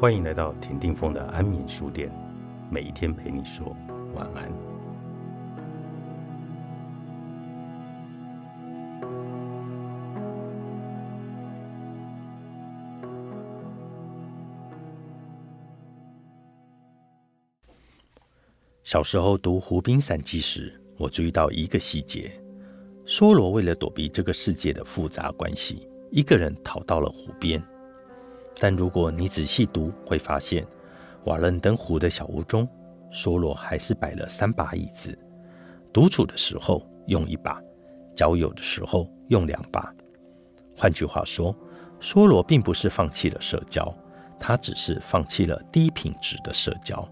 [0.00, 2.10] 欢迎来到田定峰的安眠书店，
[2.70, 3.76] 每一天陪你说
[4.14, 4.50] 晚安。
[18.82, 22.32] 小时候读《湖滨散记》时，我注意到一个细节：
[23.04, 27.62] 梭罗为了躲避这个世界的复杂关系，一个人逃到了湖边。
[28.62, 30.66] 但如果你仔细读，会发现
[31.24, 32.68] 瓦伦登湖的小屋中，
[33.10, 35.18] 梭罗还是摆了三把椅子。
[35.90, 37.58] 独处的时候用一把，
[38.14, 39.90] 交友的时候用两把。
[40.76, 41.56] 换句话说，
[42.02, 43.92] 梭罗并不是放弃了社交，
[44.38, 47.08] 他只是放弃了低品质的社交。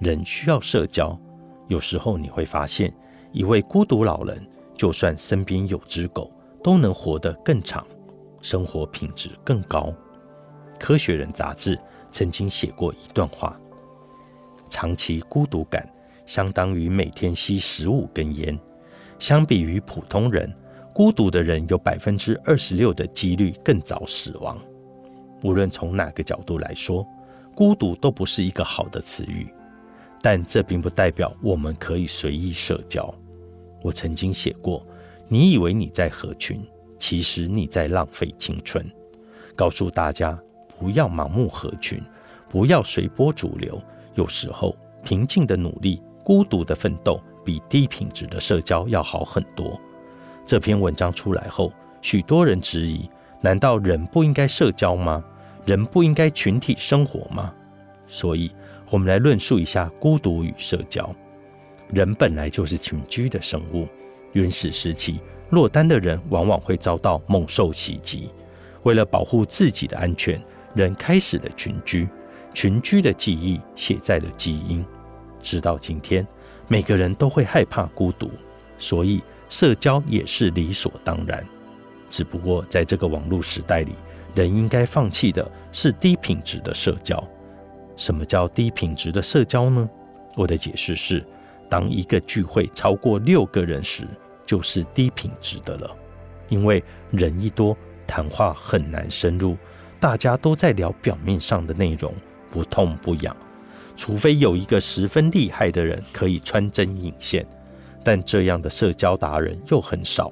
[0.00, 1.18] 人需要社交，
[1.66, 2.94] 有时候你会发现，
[3.32, 6.30] 一位孤独老人，就算身边有只狗，
[6.62, 7.86] 都能活得更长，
[8.42, 9.90] 生活品质更高。
[10.84, 13.58] 科学人杂志曾经写过一段话：
[14.68, 15.90] 长期孤独感
[16.26, 18.60] 相当于每天吸十五根烟。
[19.18, 20.54] 相比于普通人，
[20.92, 24.60] 孤独的人有百分之二十六的几率更早死亡。
[25.42, 27.02] 无论从哪个角度来说，
[27.54, 29.48] 孤独都不是一个好的词语。
[30.20, 33.10] 但这并不代表我们可以随意社交。
[33.80, 34.86] 我曾经写过：
[35.28, 36.62] 你以为你在合群，
[36.98, 38.86] 其实你在浪费青春。
[39.56, 40.38] 告诉大家。
[40.78, 42.02] 不要盲目合群，
[42.48, 43.80] 不要随波逐流。
[44.14, 49.80] 有时候，平静的努力、孤独的奋斗，比低品质的社交要好很多。
[50.44, 53.08] 这篇文章出来后，许多人质疑：
[53.40, 55.24] 难道人不应该社交吗？
[55.64, 57.52] 人不应该群体生活吗？
[58.06, 58.50] 所以，
[58.90, 61.14] 我们来论述一下孤独与社交。
[61.88, 63.88] 人本来就是群居的生物。
[64.32, 68.30] 原始时期，落单的人往往会遭到猛兽袭击，
[68.82, 70.40] 为了保护自己的安全。
[70.74, 72.08] 人开始了群居，
[72.52, 74.84] 群居的记忆写在了基因。
[75.40, 76.26] 直到今天，
[76.68, 78.30] 每个人都会害怕孤独，
[78.76, 81.46] 所以社交也是理所当然。
[82.08, 83.92] 只不过在这个网络时代里，
[84.34, 87.22] 人应该放弃的是低品质的社交。
[87.96, 89.88] 什么叫低品质的社交呢？
[90.34, 91.24] 我的解释是：
[91.68, 94.02] 当一个聚会超过六个人时，
[94.44, 95.96] 就是低品质的了。
[96.48, 97.76] 因为人一多，
[98.06, 99.56] 谈话很难深入。
[100.00, 102.12] 大家都在聊表面上的内容，
[102.50, 103.34] 不痛不痒，
[103.96, 107.46] 除非有一个十分厉害的人可以穿针引线，
[108.04, 110.30] 但这样的社交达人又很少。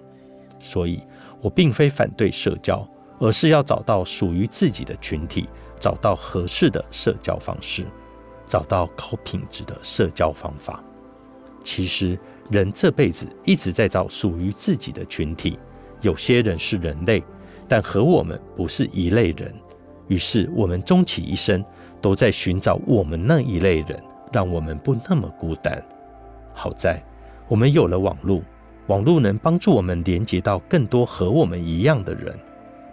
[0.60, 1.00] 所以，
[1.40, 2.86] 我并非反对社交，
[3.18, 5.48] 而是要找到属于自己的群体，
[5.80, 7.84] 找到合适的社交方式，
[8.46, 10.84] 找到高品质的社交方法。
[11.62, 12.18] 其实，
[12.50, 15.58] 人这辈子一直在找属于自己的群体，
[16.00, 17.22] 有些人是人类。
[17.68, 19.54] 但和我们不是一类人，
[20.08, 21.64] 于是我们终其一生
[22.00, 24.02] 都在寻找我们那一类人，
[24.32, 25.82] 让我们不那么孤单。
[26.52, 27.02] 好在
[27.48, 28.42] 我们有了网络，
[28.88, 32.38] 网络能帮助我们连接到更多和我们一样的人。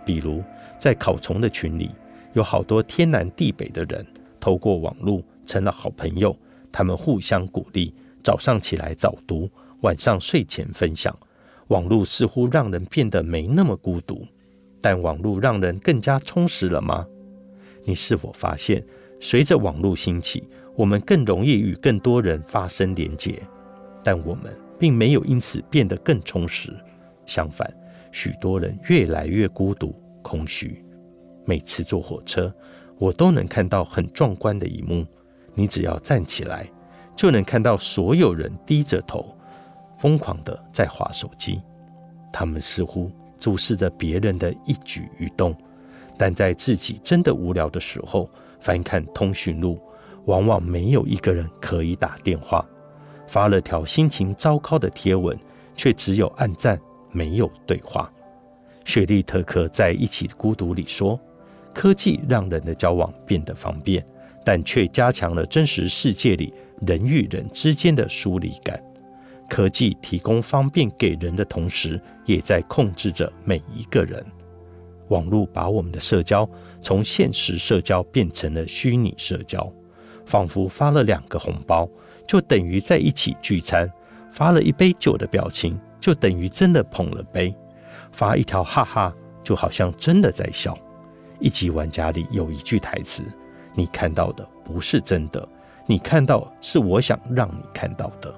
[0.06, 0.42] 比如
[0.78, 1.92] 在考虫的群里，
[2.34, 4.06] 有好多天南地北的人，
[4.40, 6.36] 透过网络成了好朋友。
[6.72, 7.94] 他们互相鼓励，
[8.24, 9.50] 早上起来早读，
[9.82, 11.16] 晚上睡前分享。
[11.70, 14.26] 网络似乎让人变得没那么孤独。
[14.82, 17.06] 但网络让人更加充实了吗？
[17.84, 18.84] 你是否发现，
[19.20, 23.42] 随着网络兴起，我们更容易与更多人发生连结，
[24.04, 26.74] 但我们并没有因此变得更充实。
[27.26, 27.72] 相反，
[28.12, 30.84] 许多人越来越孤独、空虚。
[31.46, 32.54] 每次坐火车，
[32.98, 35.06] 我都能看到很壮观的一幕：
[35.56, 36.70] 你只要站起来，
[37.16, 39.36] 就能看到所有人低着头，
[39.98, 41.62] 疯狂的在划手机。
[42.32, 43.12] 他们似乎……
[43.40, 45.56] 注视着别人的一举一动，
[46.18, 48.30] 但在自己真的无聊的时候，
[48.60, 49.80] 翻看通讯录，
[50.26, 52.64] 往往没有一个人可以打电话。
[53.28, 55.38] 发了条心情糟糕的贴文，
[55.76, 56.80] 却只有暗赞，
[57.12, 58.12] 没有对话。
[58.86, 61.20] 雪莉特克在《一起孤独》里说
[61.74, 64.04] ：“科技让人的交往变得方便，
[64.44, 66.52] 但却加强了真实世界里
[66.82, 68.84] 人与人之间的疏离感。”
[69.50, 74.24] 科技提供方便给人的同时，也在控制着每一个人。
[75.10, 76.48] 网络把我们的社交
[76.82, 79.68] 从现实社交变成了虚拟社交，
[80.24, 81.90] 仿佛发了两个红包
[82.28, 83.92] 就等于在一起聚餐，
[84.32, 87.54] 发了一杯酒的表情就等于真的捧了杯，
[88.12, 89.12] 发一条哈哈
[89.44, 90.78] 就好像真的在笑。
[91.40, 93.24] 一级玩家里有一句台词
[93.74, 95.48] ：“你看到的不是真的，
[95.88, 98.32] 你看到是我想让你看到的。”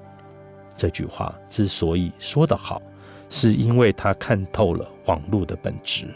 [0.76, 2.80] 这句话之所以说得好，
[3.28, 6.06] 是因为他看透了网络的本质，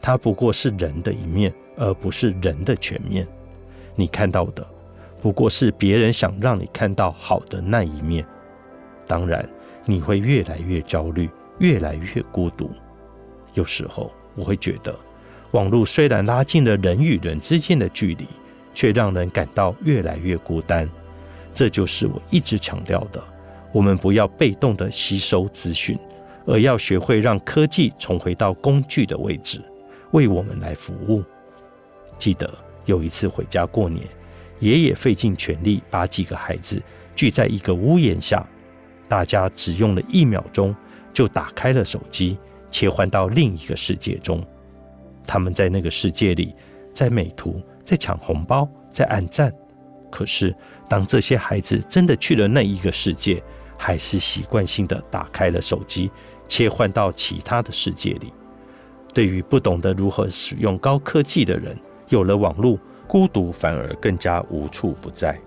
[0.00, 3.26] 它不过是人的一面，而不是人的全面。
[3.94, 4.66] 你看到的
[5.20, 8.26] 不过是别人想让你看到好的那一面。
[9.06, 9.48] 当然，
[9.84, 12.70] 你会越来越焦虑，越来越孤独。
[13.54, 14.94] 有时候，我会觉得，
[15.52, 18.26] 网络虽然拉近了人与人之间的距离，
[18.74, 20.88] 却让人感到越来越孤单。
[21.52, 23.22] 这就是我一直强调的：
[23.74, 25.98] 我们不要被动的吸收资讯，
[26.46, 29.60] 而要学会让科技重回到工具的位置，
[30.12, 31.24] 为我们来服务。
[32.16, 32.48] 记得
[32.84, 34.06] 有一次回家过年，
[34.60, 36.80] 爷爷费尽全力把几个孩子
[37.16, 38.46] 聚在一个屋檐下。
[39.08, 40.72] 大家只用了一秒钟，
[41.12, 42.38] 就打开了手机，
[42.70, 44.40] 切换到另一个世界中。
[45.26, 46.54] 他们在那个世界里，
[46.92, 49.52] 在美图，在抢红包，在按赞。
[50.10, 50.54] 可是，
[50.88, 53.42] 当这些孩子真的去了那一个世界，
[53.84, 56.10] 还是习惯性的打开了手机，
[56.48, 58.32] 切换到其他的世界里。
[59.12, 61.76] 对于不懂得如何使用高科技的人，
[62.08, 65.38] 有了网络，孤独反而更加无处不在。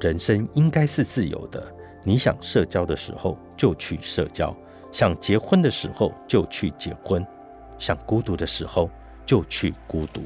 [0.00, 1.62] 人生应该是自由的。
[2.02, 4.56] 你想社交的时候就去社交，
[4.90, 7.22] 想结婚的时候就去结婚，
[7.78, 8.88] 想孤独的时候
[9.26, 10.22] 就去孤独。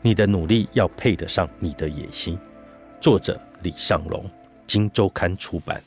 [0.00, 2.38] 你的努力要配得上你的野心。
[3.00, 4.22] 作者李尚龙，
[4.64, 5.82] 《金周刊》出版。